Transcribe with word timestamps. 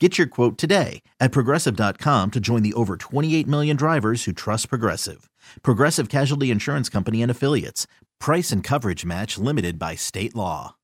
Get 0.00 0.18
your 0.18 0.26
quote 0.26 0.58
today 0.58 1.02
at 1.20 1.30
progressive.com 1.30 2.32
to 2.32 2.40
join 2.40 2.62
the 2.64 2.74
over 2.74 2.96
28 2.96 3.46
million 3.46 3.76
drivers 3.76 4.24
who 4.24 4.32
trust 4.32 4.68
Progressive. 4.68 5.30
Progressive 5.62 6.08
Casualty 6.08 6.50
Insurance 6.50 6.88
Company 6.88 7.22
and 7.22 7.30
Affiliates. 7.30 7.86
Price 8.18 8.50
and 8.50 8.64
coverage 8.64 9.04
match 9.04 9.38
limited 9.38 9.78
by 9.78 9.94
state 9.94 10.34
law. 10.34 10.74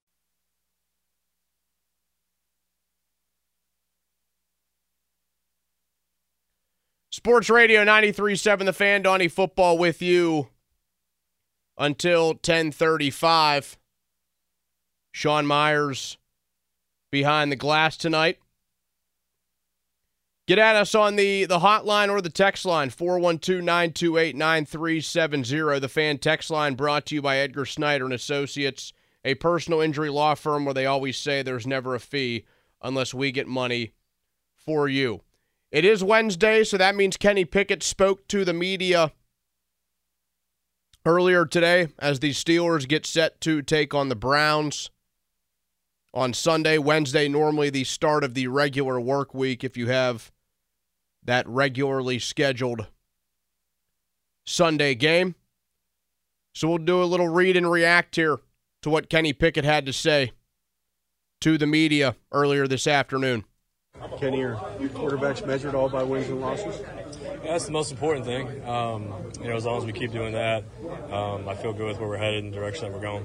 Sports 7.13 7.51
Radio 7.51 7.85
93.7 7.85 8.65
The 8.65 8.73
Fan, 8.73 9.03
Donnie 9.03 9.27
Football 9.27 9.77
with 9.77 10.01
you 10.01 10.49
until 11.77 12.29
1035. 12.29 13.77
Sean 15.13 15.45
Myers 15.45 16.19
behind 17.11 17.51
the 17.51 17.57
glass 17.57 17.97
tonight. 17.97 18.39
Get 20.51 20.59
at 20.59 20.75
us 20.75 20.97
on 20.97 21.15
the, 21.15 21.45
the 21.45 21.61
hotline 21.61 22.11
or 22.11 22.21
the 22.21 22.29
text 22.29 22.65
line, 22.65 22.91
412 22.91 23.63
928 23.63 24.35
9370. 24.35 25.79
The 25.79 25.89
fan 25.89 26.19
text 26.19 26.51
line 26.51 26.75
brought 26.75 27.07
to 27.07 27.15
you 27.15 27.23
by 27.23 27.37
Edgar 27.37 27.65
Snyder 27.65 28.05
and 28.05 28.13
Associates, 28.13 28.93
a 29.25 29.37
personal 29.37 29.81
injury 29.81 30.11
law 30.11 30.35
firm 30.35 30.65
where 30.65 30.75
they 30.75 30.87
always 30.87 31.17
say 31.17 31.43
there's 31.43 31.69
never 31.69 31.95
a 31.95 32.01
fee 32.01 32.47
unless 32.83 33.15
we 33.15 33.31
get 33.31 33.47
money 33.47 33.93
for 34.57 34.89
you. 34.89 35.21
It 35.71 35.85
is 35.85 36.03
Wednesday, 36.03 36.65
so 36.65 36.77
that 36.79 36.97
means 36.97 37.17
Kenny 37.17 37.45
Pickett 37.45 37.85
spoke 37.85 38.27
to 38.27 38.45
the 38.45 38.53
media 38.53 39.13
earlier 41.07 41.47
today 41.47 41.91
as 42.01 42.19
the 42.19 42.31
Steelers 42.31 42.89
get 42.89 43.07
set 43.07 43.41
to 43.43 43.63
take 43.63 43.95
on 43.95 44.09
the 44.09 44.17
Browns 44.17 44.91
on 46.13 46.35
Sunday. 46.35 46.77
Wednesday, 46.77 47.29
normally 47.29 47.71
the 47.71 47.85
start 47.85 48.25
of 48.25 48.35
the 48.35 48.49
regular 48.49 48.99
work 48.99 49.33
week 49.33 49.63
if 49.63 49.77
you 49.77 49.87
have 49.87 50.33
that 51.31 51.47
regularly 51.47 52.19
scheduled 52.19 52.89
Sunday 54.45 54.97
game. 54.97 55.37
So 56.53 56.69
we'll 56.69 56.79
do 56.79 57.01
a 57.01 57.05
little 57.05 57.29
read 57.29 57.57
and 57.57 57.71
react 57.71 58.17
here 58.17 58.41
to 58.83 58.91
what 58.91 59.09
Kenny 59.09 59.33
Pickett 59.33 59.65
had 59.65 59.87
to 59.87 59.93
say 59.93 60.33
to 61.41 61.57
the 61.57 61.69
media 61.69 62.17
earlier 62.33 62.67
this 62.67 62.89
afternoon. 62.89 63.45
Kenny, 64.19 64.43
are 64.43 64.59
your 64.81 64.89
quarterbacks 64.91 65.47
measured 65.47 65.77
all 65.77 65.89
by 65.89 66.03
wins 66.03 66.29
and 66.29 66.41
losses? 66.41 66.81
Yeah, 67.23 67.53
that's 67.53 67.67
the 67.67 67.73
most 67.73 67.93
important 67.93 68.27
thing. 68.27 68.67
Um, 68.67 69.15
you 69.41 69.49
know, 69.49 69.55
as 69.55 69.65
long 69.65 69.79
as 69.79 69.85
we 69.85 69.93
keep 69.93 70.11
doing 70.11 70.33
that, 70.33 70.65
um, 71.13 71.49
I 71.49 71.55
feel 71.55 71.73
good 71.73 71.87
with 71.87 72.01
where 72.01 72.09
we're 72.09 72.17
headed 72.17 72.43
and 72.43 72.53
the 72.53 72.57
direction 72.57 72.87
that 72.87 72.93
we're 72.93 73.03
going. 73.03 73.25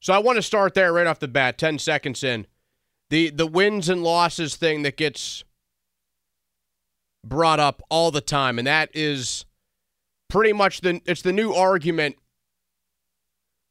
So 0.00 0.12
I 0.12 0.18
want 0.18 0.36
to 0.36 0.42
start 0.42 0.74
there 0.74 0.92
right 0.92 1.06
off 1.06 1.18
the 1.18 1.28
bat, 1.28 1.56
ten 1.56 1.78
seconds 1.78 2.22
in. 2.22 2.46
The 3.08 3.30
the 3.30 3.46
wins 3.46 3.88
and 3.88 4.02
losses 4.02 4.54
thing 4.54 4.82
that 4.82 4.98
gets 4.98 5.44
brought 7.24 7.60
up 7.60 7.82
all 7.90 8.10
the 8.10 8.20
time, 8.20 8.58
and 8.58 8.66
that 8.66 8.90
is 8.94 9.44
pretty 10.28 10.52
much 10.52 10.80
the 10.80 11.00
it's 11.06 11.22
the 11.22 11.32
new 11.32 11.52
argument 11.52 12.16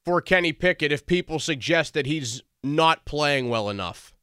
for 0.06 0.22
Kenny 0.22 0.54
Pickett 0.54 0.92
if 0.92 1.06
people 1.06 1.40
suggest 1.40 1.94
that 1.94 2.06
he's 2.06 2.42
not 2.64 3.06
playing 3.06 3.50
well 3.50 3.70
enough. 3.70 4.14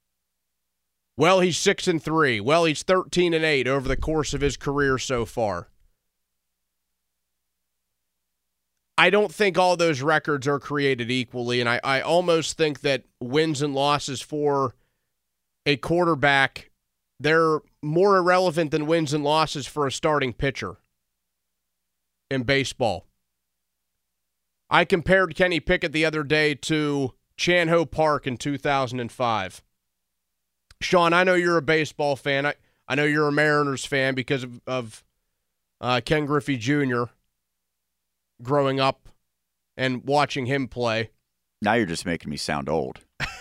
Well, 1.16 1.40
he's 1.40 1.56
6 1.58 1.86
and 1.86 2.02
3. 2.02 2.40
Well, 2.40 2.64
he's 2.64 2.82
13 2.82 3.34
and 3.34 3.44
8 3.44 3.68
over 3.68 3.86
the 3.86 3.96
course 3.96 4.34
of 4.34 4.40
his 4.40 4.56
career 4.56 4.98
so 4.98 5.24
far. 5.24 5.68
I 8.96 9.10
don't 9.10 9.32
think 9.32 9.58
all 9.58 9.76
those 9.76 10.02
records 10.02 10.46
are 10.46 10.60
created 10.60 11.10
equally, 11.10 11.60
and 11.60 11.68
I, 11.68 11.80
I 11.82 12.00
almost 12.00 12.56
think 12.56 12.80
that 12.80 13.04
wins 13.20 13.60
and 13.60 13.74
losses 13.74 14.20
for 14.20 14.74
a 15.66 15.76
quarterback 15.76 16.70
they're 17.20 17.60
more 17.82 18.16
irrelevant 18.16 18.70
than 18.70 18.86
wins 18.86 19.12
and 19.12 19.24
losses 19.24 19.66
for 19.66 19.86
a 19.86 19.92
starting 19.92 20.32
pitcher 20.32 20.76
in 22.30 22.42
baseball. 22.42 23.06
I 24.70 24.84
compared 24.84 25.34
Kenny 25.34 25.60
Pickett 25.60 25.92
the 25.92 26.04
other 26.04 26.22
day 26.22 26.54
to 26.54 27.14
Chan 27.36 27.68
Ho 27.68 27.84
Park 27.84 28.26
in 28.26 28.36
2005. 28.36 29.62
Sean, 30.80 31.12
I 31.12 31.24
know 31.24 31.34
you're 31.34 31.56
a 31.56 31.62
baseball 31.62 32.16
fan. 32.16 32.46
I, 32.46 32.54
I 32.88 32.94
know 32.94 33.04
you're 33.04 33.28
a 33.28 33.32
Mariners 33.32 33.84
fan 33.84 34.14
because 34.14 34.42
of, 34.42 34.60
of 34.66 35.04
uh, 35.80 36.00
Ken 36.04 36.26
Griffey 36.26 36.56
Jr. 36.56 37.04
growing 38.42 38.80
up 38.80 39.08
and 39.76 40.04
watching 40.04 40.46
him 40.46 40.68
play. 40.68 41.10
Now 41.62 41.74
you're 41.74 41.86
just 41.86 42.06
making 42.06 42.30
me 42.30 42.36
sound 42.36 42.68
old. 42.68 43.00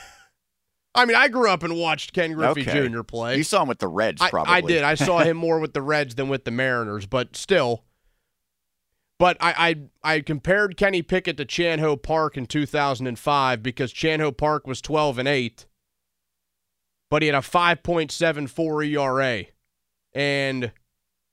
I 0.95 1.05
mean, 1.05 1.15
I 1.15 1.27
grew 1.27 1.49
up 1.49 1.63
and 1.63 1.75
watched 1.75 2.13
Ken 2.13 2.33
Griffey 2.33 2.61
okay. 2.61 2.87
Jr. 2.87 3.01
play. 3.01 3.37
You 3.37 3.43
saw 3.43 3.63
him 3.63 3.67
with 3.67 3.79
the 3.79 3.87
Reds, 3.87 4.21
probably. 4.29 4.53
I, 4.53 4.57
I 4.57 4.61
did. 4.61 4.83
I 4.83 4.95
saw 4.95 5.19
him 5.23 5.37
more 5.37 5.59
with 5.59 5.73
the 5.73 5.81
Reds 5.81 6.15
than 6.15 6.29
with 6.29 6.45
the 6.45 6.51
Mariners, 6.51 7.05
but 7.05 7.35
still. 7.35 7.83
But 9.19 9.37
I, 9.39 9.77
I 10.03 10.15
I 10.15 10.19
compared 10.21 10.77
Kenny 10.77 11.01
Pickett 11.01 11.37
to 11.37 11.45
Chan 11.45 11.79
Ho 11.79 11.95
Park 11.95 12.37
in 12.37 12.45
2005 12.45 13.63
because 13.63 13.91
Chan 13.91 14.19
Ho 14.19 14.31
Park 14.31 14.67
was 14.67 14.81
12 14.81 15.19
and 15.19 15.27
8, 15.27 15.65
but 17.09 17.21
he 17.21 17.27
had 17.27 17.35
a 17.35 17.39
5.74 17.39 18.87
ERA, 18.87 19.45
and 20.13 20.71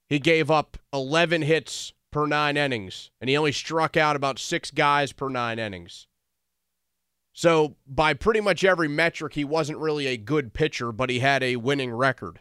he 0.09 0.19
gave 0.19 0.50
up 0.50 0.77
11 0.92 1.42
hits 1.42 1.92
per 2.10 2.27
nine 2.27 2.56
innings, 2.56 3.10
and 3.21 3.28
he 3.28 3.37
only 3.37 3.53
struck 3.53 3.97
out 3.97 4.16
about 4.16 4.38
six 4.38 4.71
guys 4.71 5.12
per 5.12 5.28
nine 5.28 5.59
innings. 5.59 6.06
So, 7.41 7.77
by 7.87 8.12
pretty 8.12 8.43
much 8.43 8.65
every 8.65 8.87
metric, 8.87 9.33
he 9.33 9.45
wasn't 9.45 9.78
really 9.78 10.06
a 10.06 10.19
good 10.19 10.53
pitcher, 10.53 10.93
but 10.93 11.09
he 11.09 11.21
had 11.21 11.43
a 11.43 11.56
winning 11.56 11.91
record. 11.91 12.41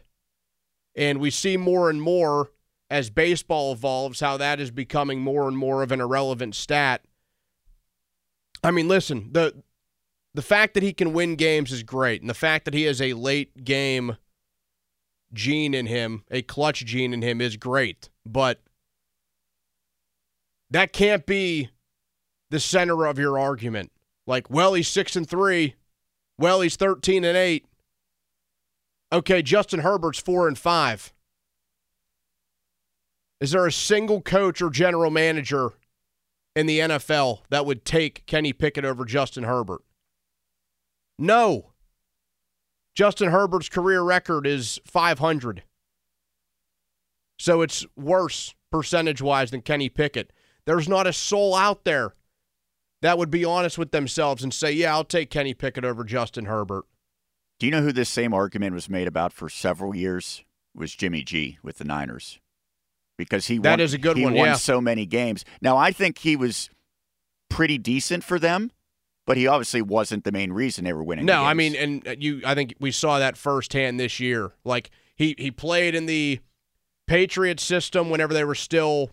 And 0.94 1.22
we 1.22 1.32
see 1.32 1.56
more 1.56 1.90
and 1.90 2.02
more 2.02 2.52
as 2.90 3.10
baseball 3.10 3.72
evolves 3.72 4.20
how 4.20 4.36
that 4.36 4.60
is 4.60 4.72
becoming 4.72 5.22
more 5.22 5.48
and 5.48 5.58
more 5.58 5.84
of 5.84 5.94
an 5.94 6.02
irrelevant 6.02 6.54
stat. 6.54 7.06
I 8.62 8.72
mean, 8.72 8.90
listen, 8.90 9.30
the 9.32 9.64
the 10.34 10.42
fact 10.42 10.74
that 10.74 10.84
he 10.84 10.92
can 10.92 11.14
win 11.14 11.38
games 11.38 11.72
is 11.72 11.84
great, 11.84 12.20
and 12.20 12.30
the 12.30 12.34
fact 12.34 12.66
that 12.66 12.74
he 12.74 12.84
has 12.84 13.02
a 13.02 13.14
late 13.14 13.64
game 13.64 14.18
gene 15.32 15.74
in 15.74 15.86
him, 15.86 16.26
a 16.30 16.42
clutch 16.42 16.84
gene 16.84 17.14
in 17.14 17.22
him 17.22 17.40
is 17.40 17.56
great, 17.56 18.10
but 18.26 18.62
that 20.70 20.92
can't 20.92 21.26
be 21.26 21.70
the 22.50 22.60
center 22.60 23.06
of 23.06 23.18
your 23.18 23.40
argument. 23.40 23.94
Like, 24.30 24.48
well, 24.48 24.76
he's 24.76 24.88
six 24.88 25.16
and 25.16 25.28
three. 25.28 25.74
Well, 26.38 26.62
he's 26.62 26.76
thirteen 26.76 27.24
and 27.24 27.36
eight. 27.36 27.66
Okay, 29.12 29.42
Justin 29.42 29.80
Herbert's 29.80 30.20
four 30.20 30.48
and 30.48 30.58
five. 30.58 31.12
Is 33.42 33.52
there 33.52 33.66
a 33.66 33.72
single 33.72 34.22
coach 34.22 34.62
or 34.62 34.70
general 34.70 35.10
manager 35.10 35.72
in 36.56 36.68
the 36.68 36.80
NFL 36.80 37.40
that 37.50 37.66
would 37.66 37.84
take 37.84 38.28
Kenny 38.28 38.54
Pickett 38.54 38.86
over 38.86 39.04
Justin 39.04 39.46
Herbert? 39.46 39.82
No. 41.18 41.72
Justin 42.94 43.32
Herbert's 43.32 43.70
career 43.70 44.04
record 44.04 44.46
is 44.46 44.80
500. 44.86 45.64
So 47.40 47.62
it's 47.62 47.86
worse 47.96 48.54
percentage 48.72 49.22
wise 49.22 49.52
than 49.52 49.62
Kenny 49.62 49.90
Pickett. 49.90 50.32
There's 50.66 50.88
not 50.90 51.08
a 51.08 51.14
soul 51.14 51.56
out 51.56 51.84
there 51.84 52.14
that 53.02 53.18
would 53.18 53.30
be 53.30 53.46
honest 53.46 53.78
with 53.78 53.92
themselves 53.92 54.44
and 54.44 54.54
say, 54.54 54.72
yeah, 54.72 54.94
I'll 54.94 55.04
take 55.04 55.30
Kenny 55.30 55.54
Pickett 55.54 55.86
over 55.86 56.04
Justin 56.04 56.46
Herbert. 56.46 56.86
Do 57.60 57.66
you 57.66 57.72
know 57.72 57.82
who 57.82 57.92
this 57.92 58.10
same 58.10 58.34
argument 58.34 58.74
was 58.74 58.90
made 58.90 59.08
about 59.08 59.34
for 59.34 59.50
several 59.50 59.96
years 59.96 60.44
was 60.76 60.96
Jimmy 60.96 61.24
G 61.24 61.58
with 61.62 61.78
the 61.78 61.84
Niners 61.84 62.40
because 63.18 63.48
he 63.48 63.58
That 63.58 63.72
won, 63.72 63.80
is 63.82 63.94
a 63.94 63.98
good 63.98 64.18
he 64.18 64.24
one, 64.24 64.34
won 64.34 64.48
yeah. 64.48 64.54
so 64.54 64.80
many 64.80 65.06
games. 65.06 65.44
Now 65.62 65.76
I 65.76 65.92
think 65.92 66.20
he 66.20 66.36
was 66.36 66.70
pretty 67.50 67.78
decent 67.78 68.24
for 68.24 68.40
them, 68.40 68.72
but 69.26 69.36
he 69.36 69.46
obviously 69.46 69.82
wasn't 69.82 70.24
the 70.24 70.32
main 70.32 70.54
reason 70.54 70.86
they 70.86 70.94
were 70.94 71.04
winning. 71.04 71.26
No, 71.26 71.44
I 71.44 71.54
mean, 71.54 71.76
and 71.76 72.08
uh, 72.08 72.16
you, 72.18 72.42
I 72.46 72.56
think 72.56 72.76
we 72.80 72.92
saw 72.92 73.20
that 73.20 73.36
firsthand 73.36 74.00
this 74.00 74.20
year. 74.20 74.54
Like 74.64 74.90
he 75.16 75.36
he 75.38 75.52
played 75.52 75.96
in 75.96 76.06
the 76.06 76.40
Patriot 77.08 77.60
system 77.60 78.10
whenever 78.10 78.34
they 78.34 78.44
were 78.44 78.56
still, 78.56 79.10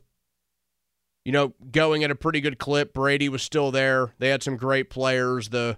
you 1.27 1.33
know, 1.33 1.55
going 1.73 2.05
at 2.05 2.11
a 2.13 2.15
pretty 2.15 2.41
good 2.41 2.57
clip. 2.57 2.95
Brady 2.95 3.29
was 3.29 3.43
still 3.43 3.73
there. 3.73 4.15
They 4.21 4.29
had 4.29 4.45
some 4.45 4.57
great 4.57 4.91
players. 4.91 5.49
The, 5.49 5.77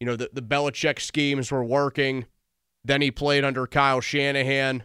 you 0.00 0.06
know, 0.06 0.16
the 0.16 0.30
the 0.32 0.40
Belichick 0.40 0.98
schemes 0.98 1.52
were 1.52 1.62
working. 1.62 2.24
Then 2.82 3.02
he 3.02 3.10
played 3.10 3.44
under 3.44 3.66
Kyle 3.66 4.00
Shanahan, 4.00 4.84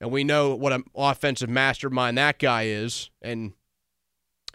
and 0.00 0.12
we 0.12 0.22
know 0.22 0.54
what 0.54 0.72
an 0.72 0.84
offensive 0.94 1.48
mastermind 1.48 2.16
that 2.16 2.38
guy 2.38 2.66
is. 2.66 3.10
And 3.20 3.54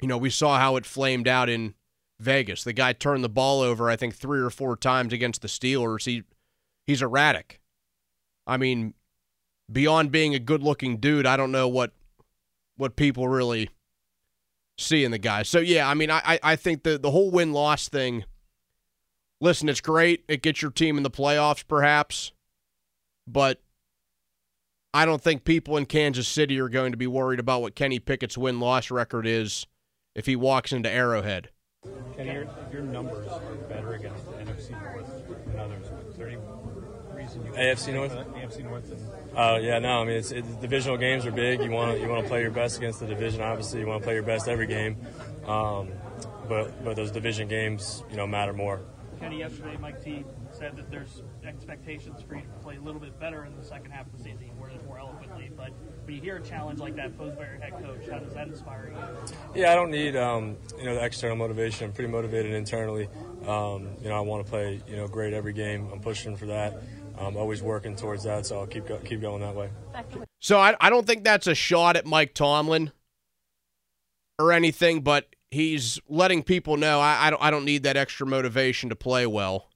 you 0.01 0.07
know, 0.07 0.17
we 0.17 0.29
saw 0.29 0.57
how 0.57 0.77
it 0.77 0.85
flamed 0.85 1.27
out 1.27 1.49
in 1.49 1.73
Vegas. 2.17 2.63
The 2.63 2.71
guy 2.71 2.93
turned 2.93 3.25
the 3.25 3.29
ball 3.29 3.59
over, 3.59 3.89
I 3.89 3.97
think, 3.97 4.15
three 4.15 4.39
or 4.39 4.49
four 4.49 4.77
times 4.77 5.11
against 5.11 5.41
the 5.41 5.49
Steelers. 5.49 6.05
He 6.05 6.23
he's 6.87 7.01
erratic. 7.01 7.59
I 8.47 8.55
mean, 8.55 8.93
beyond 9.69 10.09
being 10.09 10.33
a 10.33 10.39
good 10.39 10.63
looking 10.63 10.99
dude, 10.99 11.25
I 11.25 11.35
don't 11.35 11.51
know 11.51 11.67
what 11.67 11.91
what 12.77 12.95
people 12.95 13.27
really 13.27 13.69
see 14.81 15.03
in 15.03 15.11
the 15.11 15.17
guy. 15.17 15.43
So 15.43 15.59
yeah, 15.59 15.87
I 15.87 15.93
mean 15.93 16.11
I 16.11 16.21
I, 16.25 16.39
I 16.43 16.55
think 16.55 16.83
the 16.83 16.97
the 16.97 17.11
whole 17.11 17.31
win 17.31 17.53
loss 17.53 17.89
thing 17.89 18.25
listen, 19.39 19.67
it's 19.69 19.81
great. 19.81 20.23
It 20.27 20.41
gets 20.41 20.61
your 20.61 20.71
team 20.71 20.97
in 20.97 21.03
the 21.03 21.11
playoffs 21.11 21.65
perhaps, 21.67 22.31
but 23.27 23.61
I 24.93 25.05
don't 25.05 25.21
think 25.21 25.43
people 25.43 25.77
in 25.77 25.85
Kansas 25.85 26.27
City 26.27 26.59
are 26.59 26.69
going 26.69 26.91
to 26.91 26.97
be 26.97 27.07
worried 27.07 27.39
about 27.39 27.61
what 27.61 27.75
Kenny 27.75 27.99
Pickett's 27.99 28.37
win 28.37 28.59
loss 28.59 28.91
record 28.91 29.25
is 29.25 29.65
if 30.15 30.25
he 30.25 30.35
walks 30.35 30.73
into 30.73 30.89
Arrowhead. 30.89 31.49
Kenny, 32.15 32.33
your, 32.33 32.47
your 32.71 32.81
numbers 32.81 33.27
are 33.27 33.39
better 33.69 33.93
against 33.93 34.25
the 34.25 34.33
NFC 34.33 34.71
North 34.93 35.47
than 35.47 35.59
others. 35.59 35.87
Is 36.09 36.17
there 36.17 36.27
any 36.27 36.37
reason 37.13 37.45
you 37.45 37.51
AFC 37.53 37.93
North? 37.93 38.11
AFC 38.11 38.63
North 38.63 38.91
and 38.91 39.01
Uh, 39.35 39.59
yeah, 39.61 39.79
no, 39.79 40.01
I 40.01 40.05
mean, 40.05 40.17
it's, 40.17 40.31
it's 40.31 40.47
divisional 40.55 40.97
games 40.97 41.25
are 41.25 41.31
big. 41.31 41.61
You 41.61 41.71
want 41.71 41.95
to 41.95 42.01
you 42.01 42.09
want 42.09 42.23
to 42.23 42.29
play 42.29 42.41
your 42.41 42.51
best 42.51 42.77
against 42.77 42.99
the 42.99 43.07
division. 43.07 43.41
Obviously, 43.41 43.79
you 43.79 43.87
want 43.87 44.01
to 44.01 44.05
play 44.05 44.13
your 44.13 44.23
best 44.23 44.47
every 44.47 44.67
game, 44.67 44.97
um, 45.45 45.89
but 46.49 46.83
but 46.83 46.95
those 46.95 47.11
division 47.11 47.47
games, 47.47 48.03
you 48.09 48.17
know, 48.17 48.27
matter 48.27 48.53
more. 48.53 48.81
Kenny, 49.21 49.37
yesterday 49.37 49.77
Mike 49.79 50.03
T 50.03 50.25
said 50.51 50.75
that 50.75 50.89
there's 50.89 51.21
expectations 51.45 52.23
for 52.27 52.35
you 52.35 52.41
to 52.41 52.63
play 52.63 52.77
a 52.77 52.81
little 52.81 52.99
bit 52.99 53.19
better 53.19 53.45
in 53.45 53.55
the 53.55 53.63
second 53.63 53.91
half 53.91 54.07
of 54.07 54.17
the 54.17 54.23
season. 54.23 54.39
He 54.41 54.51
worded 54.59 54.77
it 54.77 54.85
more 54.85 54.97
eloquently, 54.97 55.51
but 55.55 55.69
when 56.05 56.15
you 56.15 56.21
hear 56.21 56.37
a 56.37 56.41
challenge 56.41 56.79
like 56.79 56.95
that 56.95 57.15
posed 57.17 57.37
by 57.37 57.45
your 57.45 57.59
head 57.59 57.71
coach, 57.71 58.09
how 58.09 58.17
does 58.17 58.33
that 58.33 58.47
inspire 58.47 58.91
you? 58.91 59.61
Yeah, 59.61 59.71
I 59.71 59.75
don't 59.75 59.91
need 59.91 60.15
um, 60.15 60.57
you 60.77 60.85
know 60.85 60.95
the 60.95 61.05
external 61.05 61.37
motivation. 61.37 61.85
I'm 61.85 61.93
pretty 61.93 62.11
motivated 62.11 62.51
internally. 62.51 63.09
Um, 63.45 63.89
you 64.01 64.09
know, 64.09 64.17
I 64.17 64.21
want 64.21 64.43
to 64.43 64.49
play 64.49 64.81
you 64.87 64.97
know 64.97 65.07
great 65.07 65.33
every 65.33 65.53
game. 65.53 65.87
I'm 65.93 65.99
pushing 65.99 66.35
for 66.35 66.47
that. 66.47 66.81
I'm 67.25 67.37
always 67.37 67.61
working 67.61 67.95
towards 67.95 68.23
that, 68.23 68.45
so 68.45 68.59
I'll 68.59 68.67
keep 68.67 68.87
go- 68.87 68.99
keep 68.99 69.21
going 69.21 69.41
that 69.41 69.55
way. 69.55 69.69
So 70.39 70.59
I, 70.59 70.75
I 70.79 70.89
don't 70.89 71.05
think 71.05 71.23
that's 71.23 71.47
a 71.47 71.55
shot 71.55 71.95
at 71.95 72.05
Mike 72.05 72.33
Tomlin 72.33 72.91
or 74.39 74.51
anything, 74.51 75.01
but 75.01 75.35
he's 75.49 75.99
letting 76.07 76.43
people 76.43 76.77
know 76.77 76.99
I, 76.99 77.27
I 77.27 77.29
don't 77.29 77.41
I 77.41 77.51
don't 77.51 77.65
need 77.65 77.83
that 77.83 77.97
extra 77.97 78.25
motivation 78.25 78.89
to 78.89 78.95
play 78.95 79.27
well. 79.27 79.69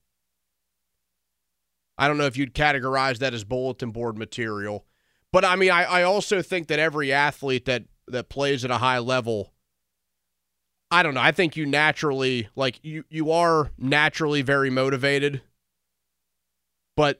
I 1.98 2.08
don't 2.08 2.18
know 2.18 2.26
if 2.26 2.36
you'd 2.36 2.54
categorize 2.54 3.18
that 3.18 3.32
as 3.32 3.44
bulletin 3.44 3.90
board 3.90 4.18
material. 4.18 4.84
But 5.32 5.44
I 5.44 5.56
mean 5.56 5.70
I, 5.70 5.84
I 5.84 6.02
also 6.02 6.42
think 6.42 6.68
that 6.68 6.78
every 6.78 7.12
athlete 7.12 7.66
that, 7.66 7.84
that 8.08 8.28
plays 8.28 8.64
at 8.64 8.70
a 8.70 8.78
high 8.78 8.98
level 8.98 9.52
I 10.90 11.02
don't 11.02 11.14
know. 11.14 11.20
I 11.20 11.32
think 11.32 11.56
you 11.56 11.66
naturally 11.66 12.48
like 12.54 12.78
you 12.82 13.04
you 13.08 13.30
are 13.32 13.70
naturally 13.78 14.42
very 14.42 14.70
motivated. 14.70 15.42
But 16.96 17.18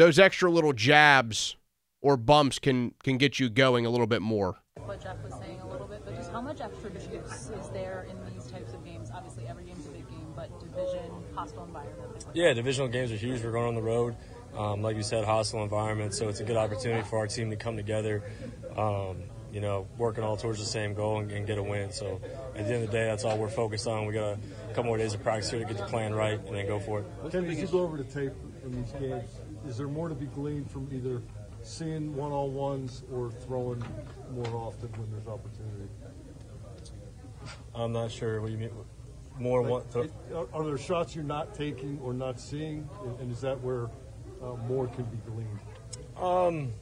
those 0.00 0.18
extra 0.18 0.50
little 0.50 0.72
jabs 0.72 1.56
or 2.00 2.16
bumps 2.16 2.58
can 2.58 2.94
can 3.04 3.18
get 3.18 3.38
you 3.38 3.50
going 3.50 3.84
a 3.84 3.90
little 3.90 4.06
bit 4.06 4.22
more. 4.22 4.56
what 4.76 5.02
Jeff 5.02 5.22
was 5.22 5.34
saying 5.34 5.60
a 5.60 5.68
little 5.68 5.86
bit, 5.86 6.00
but 6.06 6.16
just 6.16 6.32
how 6.32 6.40
much 6.40 6.62
extra 6.62 6.90
juice 6.90 7.50
is 7.50 7.68
there 7.74 8.06
in 8.08 8.16
these 8.32 8.46
types 8.46 8.72
of 8.72 8.82
games? 8.82 9.10
Obviously, 9.14 9.46
every 9.46 9.64
game's 9.64 9.86
a 9.86 9.90
big 9.90 10.08
game, 10.08 10.32
but 10.34 10.58
division, 10.58 11.10
hostile 11.34 11.64
environment. 11.64 12.14
like 12.14 12.34
Yeah, 12.34 12.54
divisional 12.54 12.88
games 12.88 13.12
are 13.12 13.16
huge. 13.16 13.44
We're 13.44 13.52
going 13.52 13.68
on 13.68 13.74
the 13.74 13.82
road. 13.82 14.16
Um, 14.56 14.80
like 14.80 14.96
you 14.96 15.02
said, 15.02 15.26
hostile 15.26 15.62
environment. 15.62 16.14
So 16.14 16.28
it's 16.28 16.40
a 16.40 16.44
good 16.44 16.56
opportunity 16.56 17.06
for 17.06 17.18
our 17.18 17.26
team 17.26 17.50
to 17.50 17.56
come 17.56 17.76
together, 17.76 18.24
um, 18.76 19.18
you 19.52 19.60
know, 19.60 19.86
working 19.98 20.24
all 20.24 20.36
towards 20.36 20.58
the 20.58 20.64
same 20.64 20.94
goal 20.94 21.20
and, 21.20 21.30
and 21.30 21.46
get 21.46 21.58
a 21.58 21.62
win. 21.62 21.92
So 21.92 22.20
at 22.56 22.66
the 22.66 22.74
end 22.74 22.84
of 22.84 22.90
the 22.90 22.96
day, 22.96 23.04
that's 23.04 23.24
all 23.24 23.36
we're 23.36 23.48
focused 23.48 23.86
on. 23.86 24.06
We 24.06 24.14
got 24.14 24.32
a 24.32 24.38
couple 24.68 24.84
more 24.84 24.96
days 24.96 25.12
of 25.12 25.22
practice 25.22 25.50
here 25.50 25.60
to 25.60 25.66
get 25.66 25.76
the 25.76 25.84
plan 25.84 26.14
right 26.14 26.40
and 26.46 26.56
then 26.56 26.66
go 26.66 26.80
for 26.80 27.00
it. 27.00 27.06
Ken, 27.30 27.44
as 27.44 27.60
you 27.60 27.66
go 27.66 27.80
over 27.80 27.98
the 27.98 28.04
tape 28.04 28.32
from 28.62 28.72
these 28.72 28.92
games, 28.92 29.30
is 29.66 29.76
there 29.76 29.88
more 29.88 30.08
to 30.08 30.14
be 30.14 30.26
gleaned 30.26 30.70
from 30.70 30.88
either 30.92 31.22
seeing 31.62 32.14
one-on-ones 32.14 33.02
or 33.12 33.30
throwing 33.30 33.82
more 34.32 34.46
often 34.56 34.88
when 34.92 35.10
there's 35.10 35.26
opportunity? 35.26 35.88
I'm 37.74 37.92
not 37.92 38.10
sure 38.10 38.40
what 38.40 38.50
you 38.50 38.58
mean. 38.58 38.70
More 39.38 39.62
one. 39.62 39.82
It- 39.94 40.12
Are, 40.52 40.64
there 40.64 40.78
shots 40.78 41.14
you're 41.14 41.24
not 41.24 41.54
taking 41.54 41.98
or 42.02 42.12
not 42.12 42.38
seeing, 42.38 42.88
and, 43.04 43.20
and 43.20 43.32
is 43.32 43.40
that 43.40 43.60
where 43.62 43.86
uh, 44.42 44.56
more 44.68 44.86
can 44.88 45.04
be 45.04 45.16
gleaned? 45.26 45.58
Um, 46.16 46.72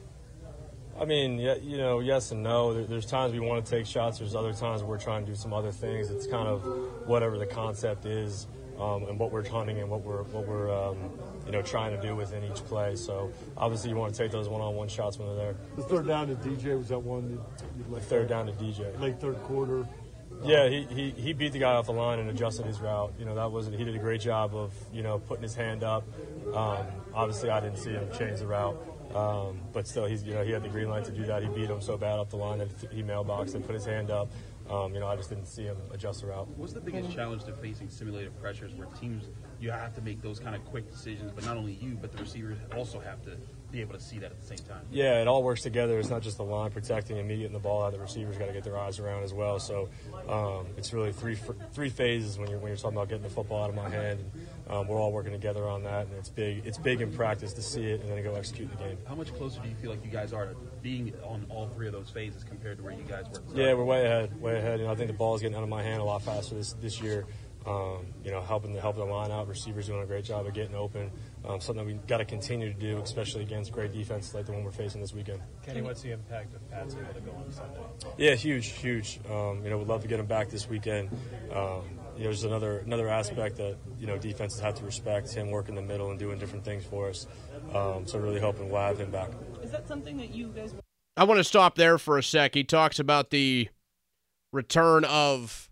I 1.00 1.04
mean, 1.04 1.38
yeah, 1.38 1.54
you 1.56 1.76
know, 1.76 2.00
yes 2.00 2.32
and 2.32 2.42
no. 2.42 2.84
There's 2.84 3.06
times 3.06 3.32
we 3.32 3.38
want 3.40 3.64
to 3.64 3.70
take 3.70 3.86
shots. 3.86 4.19
There's 4.19 4.34
other 4.34 4.52
times 4.52 4.82
we're 4.82 4.98
trying 4.98 5.25
to 5.25 5.30
do 5.30 5.36
some 5.36 5.52
other 5.52 5.70
things. 5.70 6.10
It's 6.10 6.26
kind 6.26 6.48
of 6.48 6.64
whatever 7.06 7.38
the 7.38 7.46
concept 7.46 8.04
is, 8.06 8.48
um, 8.80 9.04
and 9.04 9.19
what 9.19 9.30
we're 9.30 9.48
hunting 9.48 9.78
and 9.78 9.88
what 9.88 10.02
we're 10.02 10.25
what 10.25 10.46
we're 10.46 10.75
um, 10.75 10.96
you 11.49 11.53
know 11.53 11.62
trying 11.62 11.97
to 11.97 12.03
do 12.06 12.15
within 12.15 12.45
each 12.45 12.62
play. 12.67 12.95
So 12.95 13.33
obviously, 13.56 13.89
you 13.89 13.97
want 13.97 14.15
to 14.15 14.23
take 14.23 14.31
those 14.31 14.49
one-on-one 14.50 14.89
shots 14.89 15.19
when 15.19 15.29
they're 15.29 15.37
there. 15.47 15.56
The 15.77 15.83
third 15.83 16.06
down 16.06 16.29
to 16.29 16.35
DJ 16.35 16.77
was 16.77 16.89
that 16.89 16.99
one 16.99 17.41
let 17.89 18.03
Third 18.03 18.29
down 18.29 18.47
to 18.47 18.53
DJ. 18.53 19.00
late 19.00 19.19
third 19.19 19.43
quarter. 19.45 19.87
Yeah, 20.45 20.69
he, 20.69 20.83
he, 20.85 21.11
he 21.11 21.33
beat 21.33 21.53
the 21.53 21.59
guy 21.59 21.73
off 21.73 21.87
the 21.87 21.93
line 21.93 22.19
and 22.19 22.29
adjusted 22.29 22.67
his 22.67 22.79
route. 22.81 23.12
You 23.19 23.25
know, 23.25 23.35
that 23.35 23.50
wasn't, 23.50 23.77
he 23.77 23.85
did 23.85 23.97
a 23.97 23.99
great 23.99 24.21
job 24.21 24.55
of 24.55 24.73
you 24.93 25.03
know 25.03 25.19
putting 25.19 25.43
his 25.43 25.55
hand 25.55 25.83
up. 25.83 26.05
Um, 26.55 26.87
obviously, 27.15 27.49
I 27.49 27.61
didn't 27.61 27.79
see 27.79 27.91
him 27.93 28.06
change 28.17 28.39
the 28.41 28.47
route, 28.47 28.77
um, 29.15 29.59
but 29.73 29.89
still, 29.89 30.05
he's 30.05 30.23
you 30.23 30.35
know 30.35 30.45
he 30.45 30.53
had 30.53 30.62
the 30.62 30.69
green 30.69 30.91
light 30.91 31.05
to 31.06 31.12
do 31.12 31.25
that. 31.25 31.43
He 31.43 31.49
beat 31.49 31.71
him 31.71 31.81
so 31.81 31.97
bad 31.97 32.19
off 32.19 32.29
the 32.29 32.37
line 32.37 32.59
that 32.59 32.69
he 32.93 33.02
mailboxed 33.02 33.55
and 33.55 33.64
put 33.64 33.75
his 33.75 33.87
hand 33.87 34.11
up. 34.11 34.28
Um, 34.70 34.92
you 34.94 35.00
know, 35.00 35.06
I 35.06 35.16
just 35.16 35.30
didn't 35.30 35.46
see 35.46 35.64
him 35.64 35.76
adjust 35.92 36.20
the 36.20 36.26
route. 36.26 36.48
What's 36.56 36.72
the 36.72 36.80
biggest 36.80 37.10
challenge 37.10 37.44
to 37.44 37.52
facing 37.52 37.88
simulated 37.88 38.38
pressures 38.40 38.75
where 38.75 38.87
teams 39.00 39.25
you 39.60 39.70
have 39.70 39.94
to 39.94 40.02
make 40.02 40.22
those 40.22 40.38
kind 40.38 40.54
of 40.54 40.64
quick 40.66 40.90
decisions, 40.90 41.32
but 41.32 41.44
not 41.44 41.56
only 41.56 41.72
you, 41.72 41.96
but 42.00 42.12
the 42.12 42.18
receivers 42.18 42.58
also 42.76 43.00
have 43.00 43.22
to 43.25 43.37
be 43.70 43.80
able 43.80 43.94
to 43.94 44.00
see 44.00 44.18
that 44.18 44.30
at 44.30 44.40
the 44.40 44.46
same 44.46 44.58
time? 44.58 44.82
Yeah, 44.90 45.20
it 45.20 45.28
all 45.28 45.42
works 45.42 45.62
together. 45.62 45.98
It's 45.98 46.08
not 46.08 46.22
just 46.22 46.37
the 46.37 46.44
line 46.44 46.70
protecting 46.70 47.18
and 47.18 47.28
me 47.28 47.38
getting 47.38 47.52
the 47.52 47.58
ball 47.58 47.82
out. 47.82 47.92
The 47.92 47.98
receivers 47.98 48.38
got 48.38 48.46
to 48.46 48.52
get 48.52 48.64
their 48.64 48.78
eyes 48.78 48.98
around 48.98 49.25
as 49.25 49.34
well. 49.34 49.58
So 49.58 49.88
um, 50.28 50.66
it's 50.76 50.92
really 50.92 51.12
three 51.12 51.37
three 51.72 51.90
phases 51.90 52.38
when 52.38 52.48
you're 52.48 52.58
when 52.58 52.68
you're 52.68 52.76
talking 52.76 52.96
about 52.96 53.08
getting 53.08 53.25
the 53.25 53.30
football 53.30 53.64
out 53.64 53.70
of 53.70 53.76
my 53.76 53.88
hand. 53.88 54.20
And, 54.20 54.30
um, 54.68 54.87
we're 54.87 54.98
all 54.98 55.12
working 55.12 55.32
together 55.32 55.66
on 55.66 55.82
that, 55.84 56.06
and 56.06 56.14
it's 56.16 56.28
big. 56.28 56.66
It's 56.66 56.76
big 56.76 57.00
in 57.00 57.10
practice 57.10 57.54
to 57.54 57.62
see 57.62 57.87
it 57.87 58.02
and 58.02 58.10
then 58.10 58.22
go 58.22 58.34
execute 58.34 58.70
the 58.70 58.76
game. 58.76 58.98
How 59.06 59.14
much 59.14 59.34
closer 59.34 59.60
do 59.60 59.68
you 59.68 59.75
feel 59.76 59.90
like 59.90 60.04
you 60.04 60.10
guys 60.10 60.32
are 60.34 60.46
to 60.46 60.56
being 60.88 61.12
on 61.23 61.45
all 61.50 61.68
three 61.68 61.87
of 61.87 61.92
those 61.92 62.09
phases 62.09 62.42
compared 62.45 62.78
to 62.78 62.83
where 62.83 62.95
you 62.95 63.02
guys 63.02 63.26
were? 63.30 63.42
Yeah, 63.54 63.75
we're 63.75 63.85
way 63.85 64.07
ahead, 64.07 64.40
way 64.40 64.57
ahead. 64.57 64.80
You 64.80 64.87
know, 64.87 64.92
I 64.92 64.95
think 64.95 65.09
the 65.09 65.16
ball 65.16 65.35
is 65.35 65.42
getting 65.42 65.57
out 65.57 65.62
of 65.62 65.68
my 65.68 65.83
hand 65.83 66.00
a 66.00 66.04
lot 66.04 66.23
faster 66.23 66.54
this 66.54 66.73
this 66.75 67.00
year. 67.00 67.26
Um, 67.66 68.07
you 68.25 68.30
know, 68.30 68.40
helping 68.40 68.73
the 68.73 68.80
helping 68.80 69.04
the 69.04 69.12
line 69.12 69.30
out. 69.30 69.47
Receivers 69.49 69.88
doing 69.88 70.02
a 70.02 70.07
great 70.07 70.25
job 70.25 70.47
of 70.47 70.54
getting 70.54 70.75
open. 70.75 71.11
Um, 71.45 71.61
something 71.61 71.85
we 71.85 71.95
got 72.07 72.18
to 72.18 72.25
continue 72.25 72.73
to 72.73 72.78
do, 72.78 72.99
especially 73.00 73.42
against 73.42 73.73
great 73.73 73.92
defense 73.92 74.33
like 74.33 74.47
the 74.47 74.52
one 74.52 74.64
we're 74.64 74.71
facing 74.71 75.02
this 75.02 75.12
weekend. 75.12 75.40
Kenny, 75.62 75.83
what's 75.83 76.00
the 76.00 76.12
impact 76.12 76.54
of 76.54 76.71
Pat's 76.71 76.95
able 76.95 77.12
to 77.12 77.21
go 77.21 77.33
on 77.33 77.52
Sunday? 77.52 77.80
Yeah, 78.16 78.35
huge, 78.35 78.68
huge. 78.68 79.21
Um, 79.30 79.62
you 79.62 79.68
know, 79.68 79.76
we'd 79.76 79.88
love 79.88 80.00
to 80.02 80.09
get 80.09 80.18
him 80.18 80.26
back 80.26 80.49
this 80.49 80.68
weekend. 80.71 81.11
Um, 81.52 81.83
you 82.16 82.25
know, 82.25 82.30
there's 82.30 82.45
another 82.45 82.78
another 82.78 83.09
aspect 83.09 83.57
that 83.59 83.76
you 84.00 84.07
know 84.07 84.16
defenses 84.16 84.61
have 84.61 84.76
to 84.76 84.85
respect 84.85 85.35
him 85.35 85.50
working 85.50 85.75
the 85.75 85.83
middle 85.83 86.11
and 86.11 86.18
doing 86.18 86.38
different 86.38 86.64
things 86.64 86.85
for 86.85 87.11
us. 87.11 87.26
Um, 87.75 88.07
so 88.07 88.18
really 88.18 88.40
helping 88.40 88.71
we'll 88.71 88.80
have 88.80 88.99
him 88.99 89.11
back. 89.11 89.30
Is 89.68 89.72
that 89.72 89.87
something 89.87 90.16
that 90.16 90.34
you 90.34 90.46
guys 90.46 90.72
I 91.18 91.25
want 91.25 91.37
to 91.37 91.44
stop 91.44 91.75
there 91.75 91.98
for 91.98 92.16
a 92.16 92.22
sec. 92.22 92.54
He 92.54 92.64
talks 92.64 92.98
about 92.98 93.28
the 93.28 93.68
return 94.50 95.04
of 95.04 95.68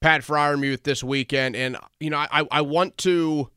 Pat 0.00 0.22
Freiermuth 0.22 0.82
this 0.82 1.04
weekend, 1.04 1.54
and 1.54 1.76
you 2.00 2.10
know, 2.10 2.16
I 2.16 2.44
I 2.50 2.62
want 2.62 2.98
to 2.98 3.48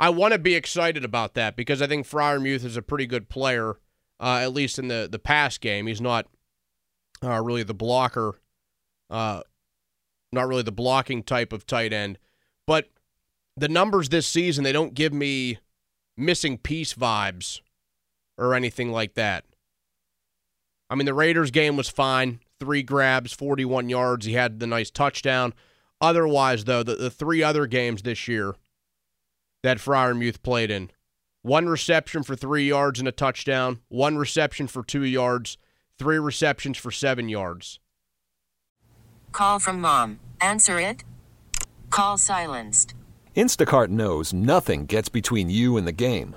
I 0.00 0.10
want 0.10 0.32
to 0.32 0.40
be 0.40 0.56
excited 0.56 1.04
about 1.04 1.34
that 1.34 1.54
because 1.54 1.80
I 1.80 1.86
think 1.86 2.04
Freiermuth 2.04 2.64
is 2.64 2.76
a 2.76 2.82
pretty 2.82 3.06
good 3.06 3.28
player, 3.28 3.76
uh, 4.18 4.40
at 4.42 4.52
least 4.52 4.76
in 4.76 4.88
the 4.88 5.08
the 5.08 5.20
pass 5.20 5.56
game. 5.56 5.86
He's 5.86 6.00
not 6.00 6.26
uh, 7.22 7.40
really 7.40 7.62
the 7.62 7.74
blocker, 7.74 8.40
uh, 9.08 9.42
not 10.32 10.48
really 10.48 10.64
the 10.64 10.72
blocking 10.72 11.22
type 11.22 11.52
of 11.52 11.64
tight 11.64 11.92
end, 11.92 12.18
but 12.66 12.88
the 13.56 13.68
numbers 13.68 14.08
this 14.08 14.26
season 14.26 14.64
they 14.64 14.72
don't 14.72 14.94
give 14.94 15.12
me 15.12 15.60
missing 16.16 16.58
piece 16.58 16.94
vibes 16.94 17.60
or 18.36 18.54
anything 18.54 18.90
like 18.90 19.14
that. 19.14 19.44
I 20.90 20.94
mean, 20.94 21.06
the 21.06 21.14
Raiders 21.14 21.50
game 21.50 21.76
was 21.76 21.88
fine. 21.88 22.40
Three 22.60 22.82
grabs, 22.82 23.32
41 23.32 23.88
yards. 23.88 24.26
He 24.26 24.34
had 24.34 24.60
the 24.60 24.66
nice 24.66 24.90
touchdown. 24.90 25.54
Otherwise, 26.00 26.64
though, 26.64 26.82
the, 26.82 26.96
the 26.96 27.10
three 27.10 27.42
other 27.42 27.66
games 27.66 28.02
this 28.02 28.28
year 28.28 28.54
that 29.62 29.78
Freiermuth 29.78 30.42
played 30.42 30.70
in 30.70 30.90
one 31.42 31.68
reception 31.68 32.22
for 32.22 32.36
three 32.36 32.68
yards 32.68 32.98
and 32.98 33.08
a 33.08 33.12
touchdown, 33.12 33.80
one 33.88 34.16
reception 34.16 34.66
for 34.66 34.82
two 34.82 35.04
yards, 35.04 35.56
three 35.98 36.18
receptions 36.18 36.78
for 36.78 36.90
seven 36.90 37.28
yards. 37.28 37.78
Call 39.32 39.58
from 39.58 39.80
mom. 39.80 40.20
Answer 40.40 40.78
it. 40.78 41.04
Call 41.90 42.18
silenced. 42.18 42.94
Instacart 43.36 43.88
knows 43.88 44.32
nothing 44.32 44.86
gets 44.86 45.08
between 45.08 45.48
you 45.48 45.76
and 45.76 45.86
the 45.86 45.92
game. 45.92 46.36